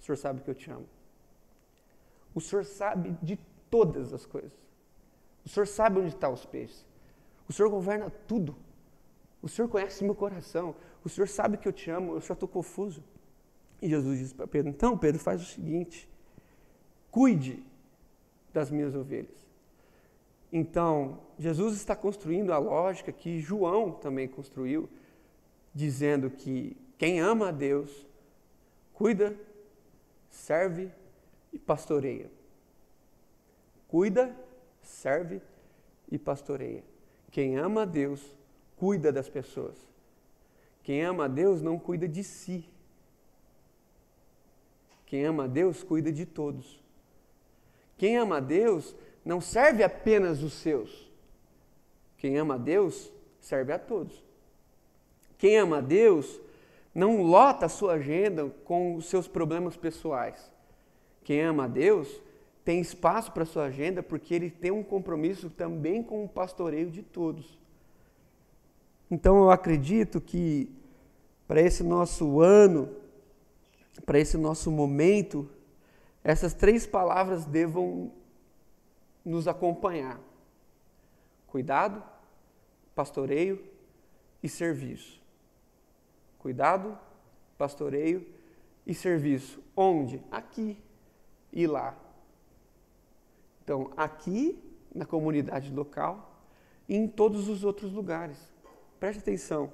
[0.00, 0.86] O Senhor sabe que eu te amo.
[2.34, 3.38] O Senhor sabe de
[3.70, 4.65] todas as coisas.
[5.46, 6.84] O Senhor sabe onde estão os peixes.
[7.48, 8.56] O Senhor governa tudo.
[9.40, 10.74] O Senhor conhece meu coração.
[11.04, 13.02] O Senhor sabe que eu te amo, eu só estou confuso.
[13.80, 16.10] E Jesus disse para Pedro: Então, Pedro, faz o seguinte:
[17.12, 17.64] cuide
[18.52, 19.46] das minhas ovelhas.
[20.52, 24.88] Então, Jesus está construindo a lógica que João também construiu,
[25.72, 28.04] dizendo que quem ama a Deus,
[28.92, 29.38] cuida,
[30.28, 30.90] serve
[31.52, 32.30] e pastoreia.
[33.86, 34.34] Cuida,
[34.88, 35.40] serve
[36.10, 36.84] e pastoreia.
[37.30, 38.34] Quem ama a Deus,
[38.76, 39.76] cuida das pessoas.
[40.82, 42.64] Quem ama a Deus não cuida de si.
[45.04, 46.82] Quem ama a Deus cuida de todos.
[47.96, 48.94] Quem ama a Deus
[49.24, 51.10] não serve apenas os seus.
[52.18, 54.22] Quem ama a Deus serve a todos.
[55.38, 56.40] Quem ama a Deus
[56.94, 60.50] não lota a sua agenda com os seus problemas pessoais.
[61.24, 62.22] Quem ama a Deus
[62.66, 67.00] tem espaço para sua agenda porque ele tem um compromisso também com o pastoreio de
[67.00, 67.56] todos.
[69.08, 70.68] Então eu acredito que
[71.46, 72.92] para esse nosso ano,
[74.04, 75.48] para esse nosso momento,
[76.24, 78.10] essas três palavras devam
[79.24, 80.18] nos acompanhar:
[81.46, 82.02] cuidado,
[82.96, 83.64] pastoreio
[84.42, 85.22] e serviço.
[86.40, 86.98] Cuidado,
[87.56, 88.26] pastoreio
[88.84, 89.62] e serviço.
[89.76, 90.20] Onde?
[90.32, 90.76] Aqui
[91.52, 92.05] e lá.
[93.66, 94.56] Então, aqui
[94.94, 96.40] na comunidade local
[96.88, 98.38] e em todos os outros lugares.
[99.00, 99.72] Preste atenção.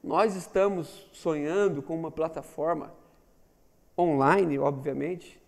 [0.00, 2.94] Nós estamos sonhando com uma plataforma
[3.98, 5.42] online, obviamente,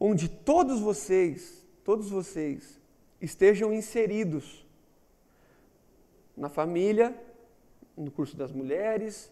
[0.00, 2.80] onde todos vocês, todos vocês
[3.20, 4.66] estejam inseridos
[6.36, 7.16] na família,
[7.96, 9.30] no curso das mulheres,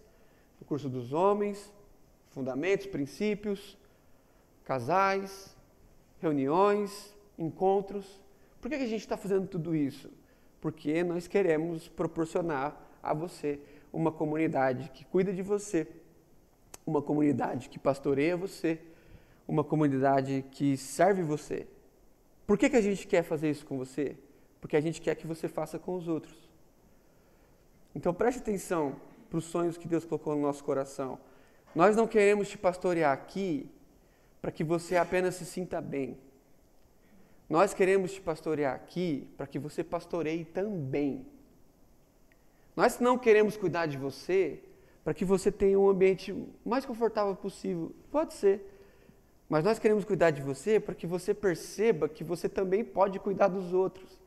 [0.61, 1.75] no curso dos homens,
[2.31, 3.77] fundamentos, princípios,
[4.63, 5.52] casais,
[6.23, 8.21] reuniões, encontros.
[8.61, 10.09] Por que a gente está fazendo tudo isso?
[10.63, 13.59] porque nós queremos proporcionar a você
[13.93, 15.89] uma comunidade que cuida de você,
[16.87, 18.81] uma comunidade que pastoreia você,
[19.47, 21.67] uma comunidade que serve você.
[22.47, 24.17] Por que, que a gente quer fazer isso com você?
[24.61, 26.49] Porque a gente quer que você faça com os outros.
[27.93, 28.95] Então preste atenção
[29.29, 31.19] para os sonhos que Deus colocou no nosso coração.
[31.75, 33.69] Nós não queremos te pastorear aqui
[34.43, 36.19] para que você apenas se sinta bem.
[37.49, 41.25] Nós queremos te pastorear aqui para que você pastoreie também.
[42.75, 44.61] Nós não queremos cuidar de você
[45.05, 47.95] para que você tenha um ambiente mais confortável possível.
[48.11, 48.69] Pode ser.
[49.49, 53.49] Mas nós queremos cuidar de você para que você perceba que você também pode cuidar
[53.49, 54.19] dos outros.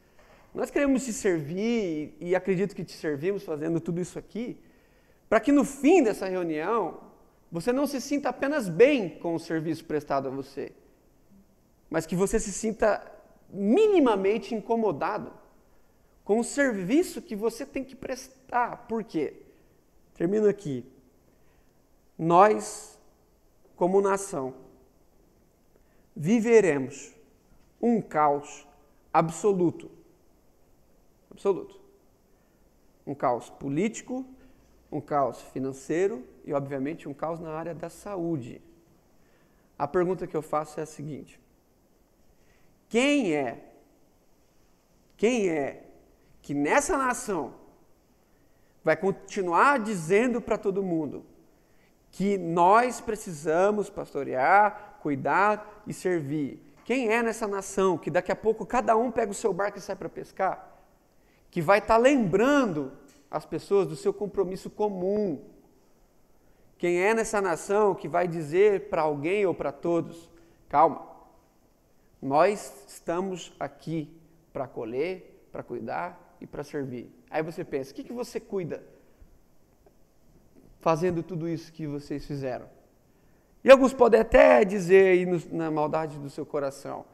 [0.54, 4.58] Nós queremos te servir e acredito que te servimos fazendo tudo isso aqui,
[5.28, 7.02] para que no fim dessa reunião
[7.56, 10.74] você não se sinta apenas bem com o serviço prestado a você,
[11.90, 13.02] mas que você se sinta
[13.50, 15.32] minimamente incomodado
[16.26, 18.86] com o serviço que você tem que prestar.
[18.90, 19.42] Por quê?
[20.16, 20.86] Termino aqui.
[22.20, 23.00] Nós,
[23.78, 24.54] como nação,
[26.14, 27.16] viveremos
[27.82, 28.68] um caos
[29.14, 29.90] absoluto.
[31.32, 31.80] Absoluto.
[33.08, 34.26] Um caos político,
[34.96, 38.62] um caos financeiro e, obviamente, um caos na área da saúde.
[39.78, 41.40] A pergunta que eu faço é a seguinte:
[42.88, 43.72] quem é,
[45.18, 45.84] quem é
[46.42, 47.56] que nessa nação
[48.84, 51.26] vai continuar dizendo para todo mundo
[52.12, 56.62] que nós precisamos pastorear, cuidar e servir.
[56.86, 59.82] Quem é nessa nação que daqui a pouco cada um pega o seu barco e
[59.82, 60.72] sai para pescar?
[61.52, 62.94] Que vai estar tá lembrando
[63.30, 65.44] as pessoas do seu compromisso comum.
[66.78, 70.30] Quem é nessa nação que vai dizer para alguém ou para todos:
[70.70, 71.08] calma,
[72.22, 74.10] nós estamos aqui
[74.52, 77.10] para acolher, para cuidar e para servir.
[77.30, 78.84] Aí você pensa, o que, que você cuida
[80.80, 82.68] fazendo tudo isso que vocês fizeram?
[83.64, 87.06] E alguns podem até dizer aí na maldade do seu coração,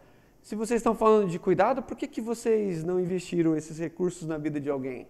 [0.42, 4.38] se vocês estão falando de cuidado, por que, que vocês não investiram esses recursos na
[4.38, 5.08] vida de alguém?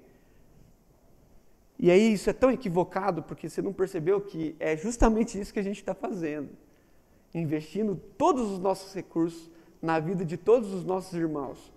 [1.81, 5.59] E aí isso é tão equivocado porque você não percebeu que é justamente isso que
[5.59, 6.49] a gente está fazendo.
[7.33, 11.73] Investindo todos os nossos recursos na vida de todos os nossos irmãos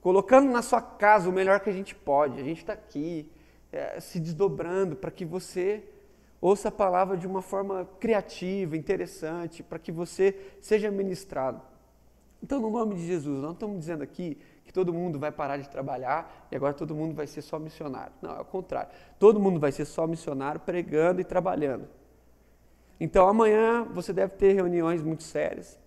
[0.00, 2.40] colocando na sua casa o melhor que a gente pode.
[2.40, 3.30] A gente está aqui
[3.72, 5.84] é, se desdobrando para que você
[6.40, 11.60] ouça a palavra de uma forma criativa, interessante, para que você seja ministrado.
[12.42, 15.66] Então, no nome de Jesus, não estamos dizendo aqui que todo mundo vai parar de
[15.66, 18.12] trabalhar e agora todo mundo vai ser só missionário.
[18.20, 18.90] Não, é o contrário.
[19.18, 21.88] Todo mundo vai ser só missionário pregando e trabalhando.
[23.00, 25.80] Então, amanhã você deve ter reuniões muito sérias.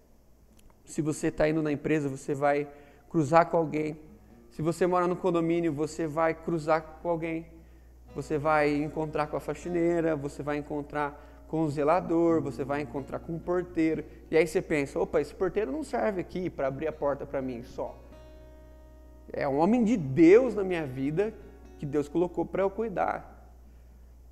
[0.84, 2.67] Se você está indo na empresa, você vai
[3.08, 4.00] cruzar com alguém.
[4.50, 7.46] Se você mora no condomínio, você vai cruzar com alguém.
[8.15, 13.20] Você vai encontrar com a faxineira, você vai encontrar com o zelador, você vai encontrar
[13.20, 14.04] com o porteiro.
[14.32, 17.44] E aí você pensa: opa, esse porteiro não serve aqui para abrir a porta para
[17.44, 17.96] mim só.
[19.32, 21.34] É um homem de Deus na minha vida
[21.80, 23.50] que Deus colocou para eu cuidar.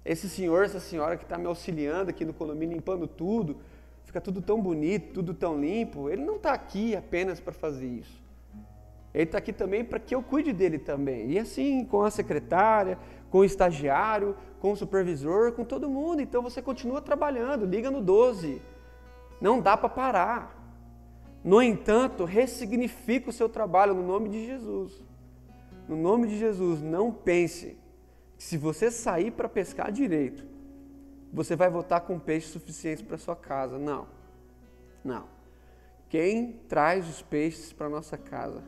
[0.03, 3.57] Esse senhor, essa senhora que está me auxiliando aqui no condomínio, limpando tudo,
[4.05, 8.19] fica tudo tão bonito, tudo tão limpo, ele não está aqui apenas para fazer isso.
[9.13, 11.31] Ele está aqui também para que eu cuide dele também.
[11.31, 12.97] E assim, com a secretária,
[13.29, 16.21] com o estagiário, com o supervisor, com todo mundo.
[16.21, 18.61] Então você continua trabalhando, liga no 12.
[19.41, 20.58] Não dá para parar.
[21.43, 25.01] No entanto, ressignifica o seu trabalho no nome de Jesus.
[25.87, 27.77] No nome de Jesus, não pense
[28.37, 30.45] que se você sair para pescar direito,
[31.31, 33.77] você vai voltar com peixe suficiente para sua casa.
[33.77, 34.07] Não.
[35.03, 35.25] Não.
[36.09, 38.63] Quem traz os peixes para nossa casa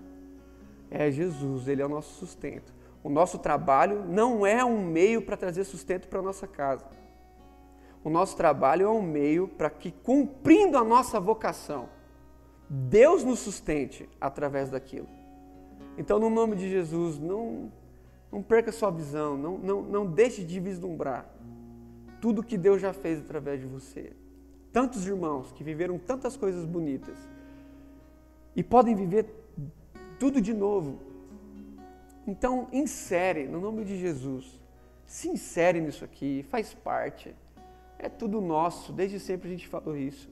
[0.90, 2.74] é Jesus, Ele é o nosso sustento.
[3.04, 6.86] O nosso trabalho não é um meio para trazer sustento para nossa casa.
[8.04, 11.90] O nosso trabalho é um meio para que, cumprindo a nossa vocação,
[12.74, 15.10] Deus nos sustente através daquilo.
[15.98, 17.70] Então, no nome de Jesus, não,
[18.32, 21.30] não perca sua visão, não, não, não deixe de vislumbrar
[22.22, 24.14] tudo que Deus já fez através de você.
[24.72, 27.18] Tantos irmãos que viveram tantas coisas bonitas
[28.56, 29.26] e podem viver
[30.18, 31.02] tudo de novo.
[32.26, 34.62] Então, insere, no nome de Jesus,
[35.06, 37.36] se insere nisso aqui, faz parte.
[38.00, 40.30] É tudo nosso, desde sempre a gente falou isso.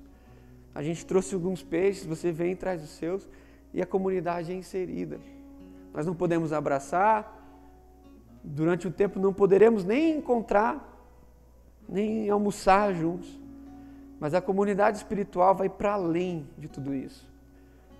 [0.74, 3.28] A gente trouxe alguns peixes, você vem e traz os seus,
[3.74, 5.20] e a comunidade é inserida.
[5.94, 7.36] Nós não podemos abraçar,
[8.44, 10.86] durante um tempo não poderemos nem encontrar,
[11.88, 13.40] nem almoçar juntos.
[14.20, 17.28] Mas a comunidade espiritual vai para além de tudo isso.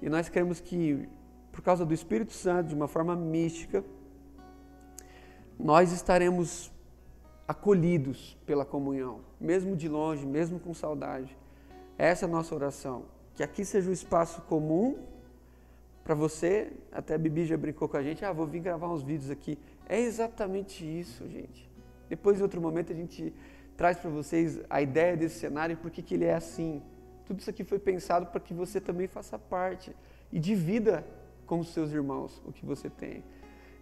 [0.02, 1.08] E nós queremos que
[1.52, 3.84] por causa do Espírito Santo, de uma forma mística,
[5.58, 6.72] nós estaremos
[7.48, 11.36] acolhidos pela comunhão, mesmo de longe, mesmo com saudade.
[12.00, 13.04] Essa é a nossa oração.
[13.36, 14.98] Que aqui seja um espaço comum
[16.02, 16.72] para você.
[16.94, 19.60] Até a Bibi já brincou com a gente: ah, vou vir gravar uns vídeos aqui.
[19.86, 21.70] É exatamente isso, gente.
[22.08, 23.34] Depois, em outro momento, a gente
[23.76, 26.82] traz para vocês a ideia desse cenário e por que ele é assim.
[27.26, 29.94] Tudo isso aqui foi pensado para que você também faça parte
[30.32, 31.06] e divida
[31.46, 33.24] com os seus irmãos o que você tem.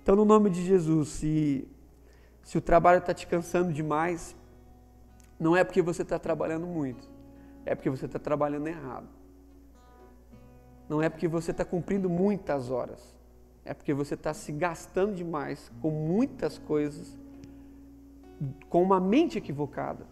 [0.01, 1.67] Então, no nome de Jesus, se,
[2.41, 4.35] se o trabalho está te cansando demais,
[5.39, 7.07] não é porque você está trabalhando muito,
[7.67, 9.07] é porque você está trabalhando errado.
[10.87, 13.15] Não é porque você está cumprindo muitas horas,
[13.65, 17.17] é porque você está se gastando demais com muitas coisas,
[18.69, 20.05] com uma mente equivocada.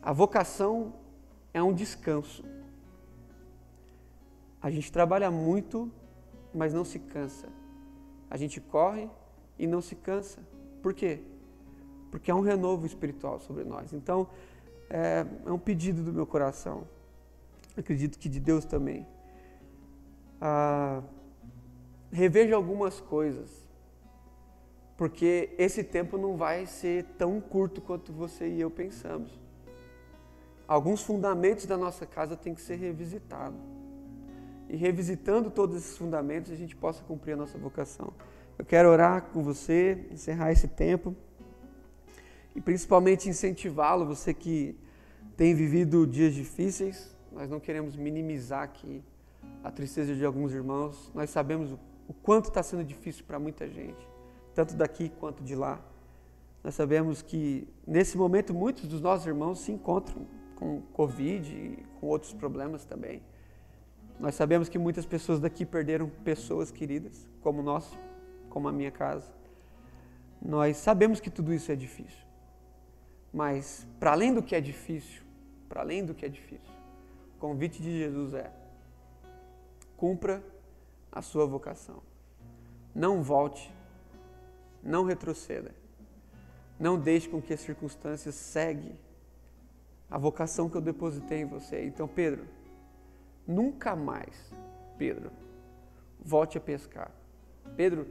[0.00, 0.92] A vocação
[1.52, 2.44] é um descanso.
[4.60, 5.90] A gente trabalha muito,
[6.54, 7.48] mas não se cansa.
[8.30, 9.10] A gente corre
[9.58, 10.40] e não se cansa.
[10.80, 11.20] Por quê?
[12.12, 13.92] Porque há um renovo espiritual sobre nós.
[13.92, 14.28] Então,
[14.92, 16.86] é, é um pedido do meu coração.
[17.76, 19.06] Acredito que de Deus também.
[20.40, 21.02] Ah,
[22.12, 23.50] reveja algumas coisas.
[24.96, 29.40] Porque esse tempo não vai ser tão curto quanto você e eu pensamos.
[30.68, 33.72] Alguns fundamentos da nossa casa têm que ser revisitados
[34.72, 38.10] e revisitando todos esses fundamentos, a gente possa cumprir a nossa vocação.
[38.58, 41.14] Eu quero orar com você, encerrar esse tempo
[42.54, 44.76] e principalmente incentivá-lo, você que
[45.36, 49.02] tem vivido dias difíceis, nós não queremos minimizar aqui
[49.64, 51.72] a tristeza de alguns irmãos, nós sabemos
[52.08, 54.06] o quanto está sendo difícil para muita gente,
[54.54, 55.80] tanto daqui quanto de lá.
[56.62, 60.26] Nós sabemos que nesse momento muitos dos nossos irmãos se encontram
[60.56, 63.22] com Covid e com outros problemas também.
[64.20, 67.90] Nós sabemos que muitas pessoas daqui perderam pessoas queridas, como nós,
[68.48, 69.32] como a minha casa.
[70.40, 72.31] Nós sabemos que tudo isso é difícil.
[73.32, 75.22] Mas, para além do que é difícil,
[75.68, 76.74] para além do que é difícil,
[77.36, 78.52] o convite de Jesus é:
[79.96, 80.42] cumpra
[81.10, 82.02] a sua vocação.
[82.94, 83.72] Não volte,
[84.82, 85.74] não retroceda.
[86.78, 88.98] Não deixe com que as circunstâncias seguem
[90.10, 91.84] a vocação que eu depositei em você.
[91.84, 92.46] Então, Pedro,
[93.46, 94.52] Nunca mais,
[94.96, 95.32] Pedro,
[96.20, 97.10] volte a pescar.
[97.76, 98.06] Pedro,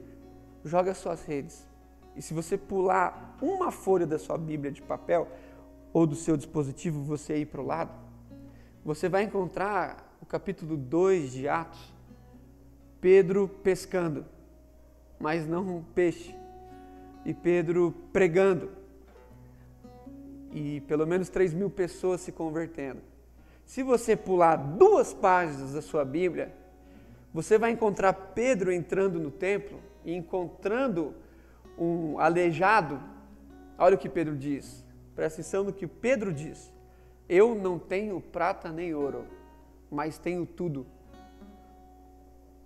[0.64, 1.66] joga suas redes.
[2.14, 5.28] E se você pular uma folha da sua Bíblia de papel
[5.92, 7.92] ou do seu dispositivo, você ir para o lado,
[8.84, 11.92] você vai encontrar o capítulo 2 de Atos,
[13.00, 14.24] Pedro pescando,
[15.18, 16.34] mas não um peixe,
[17.24, 18.70] e Pedro pregando,
[20.52, 23.00] e pelo menos 3 mil pessoas se convertendo.
[23.64, 26.52] Se você pular duas páginas da sua Bíblia,
[27.32, 31.14] você vai encontrar Pedro entrando no templo e encontrando
[31.82, 33.00] um aleijado.
[33.78, 34.84] Olha o que Pedro diz.
[35.14, 36.72] Presta atenção no que Pedro diz.
[37.28, 39.26] Eu não tenho prata nem ouro,
[39.90, 40.86] mas tenho tudo.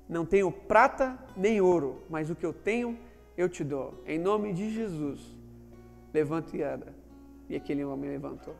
[0.09, 2.99] Não tenho prata nem ouro, mas o que eu tenho
[3.37, 4.03] eu te dou.
[4.07, 5.21] Em nome de Jesus,
[6.13, 6.95] levanta e anda.
[7.49, 8.57] E aquele homem levantou.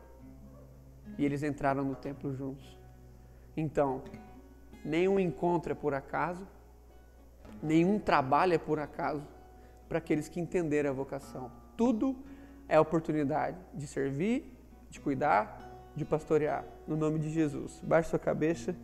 [1.17, 2.77] E eles entraram no templo juntos.
[3.55, 4.03] Então,
[4.83, 6.47] nenhum encontro é por acaso,
[7.61, 9.25] nenhum trabalho é por acaso
[9.87, 11.51] para aqueles que entenderam a vocação.
[11.75, 12.15] Tudo
[12.67, 14.51] é oportunidade de servir,
[14.89, 16.65] de cuidar, de pastorear.
[16.87, 17.79] No nome de Jesus.
[17.83, 18.75] Baixe sua cabeça,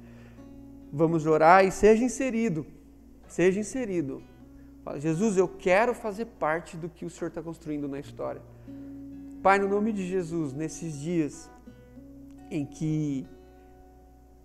[0.92, 2.66] vamos orar e seja inserido.
[3.28, 4.22] Seja inserido.
[4.84, 8.42] Fala, Jesus, eu quero fazer parte do que o Senhor está construindo na história.
[9.42, 11.50] Pai, no nome de Jesus, nesses dias,
[12.50, 13.26] em que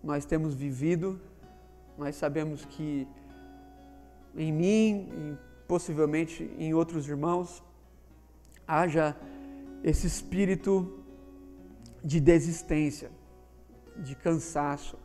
[0.02, 1.20] nós temos vivido,
[1.96, 3.06] nós sabemos que
[4.36, 7.62] em mim e possivelmente em outros irmãos
[8.66, 9.14] haja
[9.84, 11.04] esse espírito
[12.02, 13.10] de desistência,
[13.96, 14.98] de cansaço.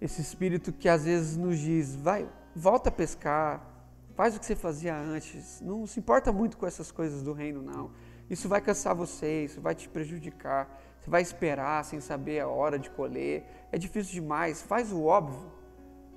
[0.00, 3.66] Esse espírito que às vezes nos diz: vai, volta a pescar,
[4.14, 7.62] faz o que você fazia antes, não se importa muito com essas coisas do reino,
[7.62, 7.90] não.
[8.28, 10.80] Isso vai cansar você, isso vai te prejudicar.
[11.00, 13.44] Você vai esperar sem saber a hora de colher.
[13.72, 14.62] É difícil demais.
[14.62, 15.50] Faz o óbvio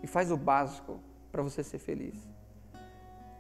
[0.04, 1.00] e faz o básico
[1.32, 2.35] para você ser feliz.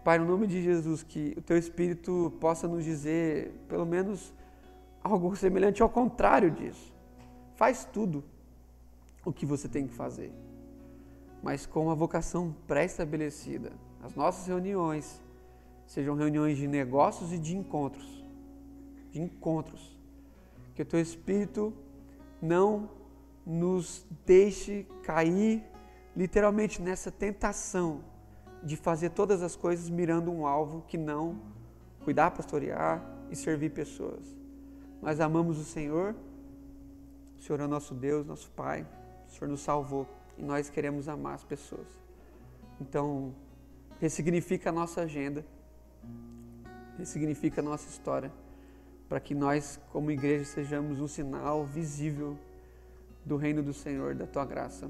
[0.05, 4.31] Pai, no nome de Jesus, que o teu Espírito possa nos dizer, pelo menos,
[5.03, 6.93] algo semelhante ao contrário disso.
[7.55, 8.23] Faz tudo
[9.25, 10.31] o que você tem que fazer,
[11.41, 13.71] mas com uma vocação pré-estabelecida.
[14.03, 15.19] As nossas reuniões
[15.87, 18.23] sejam reuniões de negócios e de encontros.
[19.09, 19.97] De encontros
[20.75, 21.73] que o teu Espírito
[22.39, 22.91] não
[23.43, 25.63] nos deixe cair
[26.15, 28.13] literalmente nessa tentação
[28.65, 31.39] de fazer todas as coisas mirando um alvo que não
[32.03, 32.99] cuidar, pastorear
[33.29, 34.35] e servir pessoas.
[35.01, 36.15] Nós amamos o Senhor,
[37.37, 38.85] o Senhor é nosso Deus, nosso Pai,
[39.27, 41.87] o Senhor nos salvou e nós queremos amar as pessoas.
[42.81, 43.35] Então,
[43.99, 45.45] ressignifica a nossa agenda,
[46.97, 48.31] ressignifica a nossa história
[49.07, 52.35] para que nós, como igreja, sejamos um sinal visível
[53.23, 54.89] do reino do Senhor, da tua graça,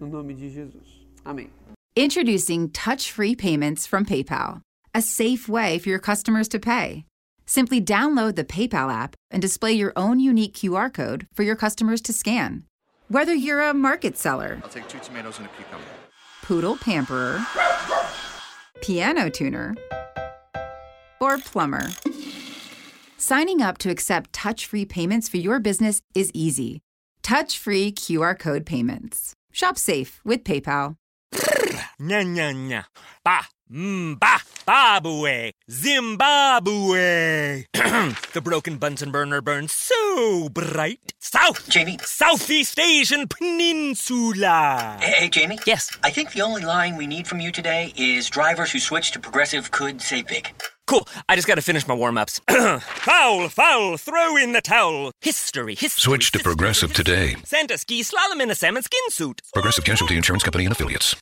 [0.00, 1.06] no nome de Jesus.
[1.24, 1.50] Amém.
[1.94, 4.62] Introducing touch-free payments from PayPal,
[4.94, 7.04] a safe way for your customers to pay.
[7.44, 12.00] Simply download the PayPal app and display your own unique QR code for your customers
[12.02, 12.64] to scan.
[13.08, 15.84] Whether you're a market seller, I'll take two tomatoes and a cucumber.
[16.40, 17.44] poodle pamperer,
[18.80, 19.76] piano tuner,
[21.20, 21.90] or plumber,
[23.18, 26.80] signing up to accept touch free payments for your business is easy.
[27.22, 29.34] Touch free QR code payments.
[29.52, 30.96] Shop safe with PayPal.
[32.00, 32.84] Nya nya nya.
[33.24, 33.46] Ba.
[33.70, 34.40] Mm, ba.
[34.66, 35.52] Babue.
[35.70, 37.64] Zimbabwe.
[37.72, 41.14] the broken Bunsen burner burns so bright.
[41.20, 41.68] South.
[41.70, 41.98] Jamie.
[42.02, 44.98] Southeast Asian Peninsula.
[45.00, 45.58] Hey, hey, Jamie?
[45.66, 45.90] Yes.
[46.04, 49.20] I think the only line we need from you today is drivers who switch to
[49.20, 50.48] progressive could say big.
[50.86, 51.06] Cool.
[51.28, 52.40] I just gotta finish my warm ups.
[52.50, 55.12] foul, foul, throw in the towel.
[55.22, 56.00] History, history.
[56.10, 57.04] Switch to history, Progressive history.
[57.04, 57.36] today.
[57.44, 59.40] Santa ski slalom in a salmon skin suit.
[59.54, 61.14] Progressive Casualty Insurance Company and affiliates.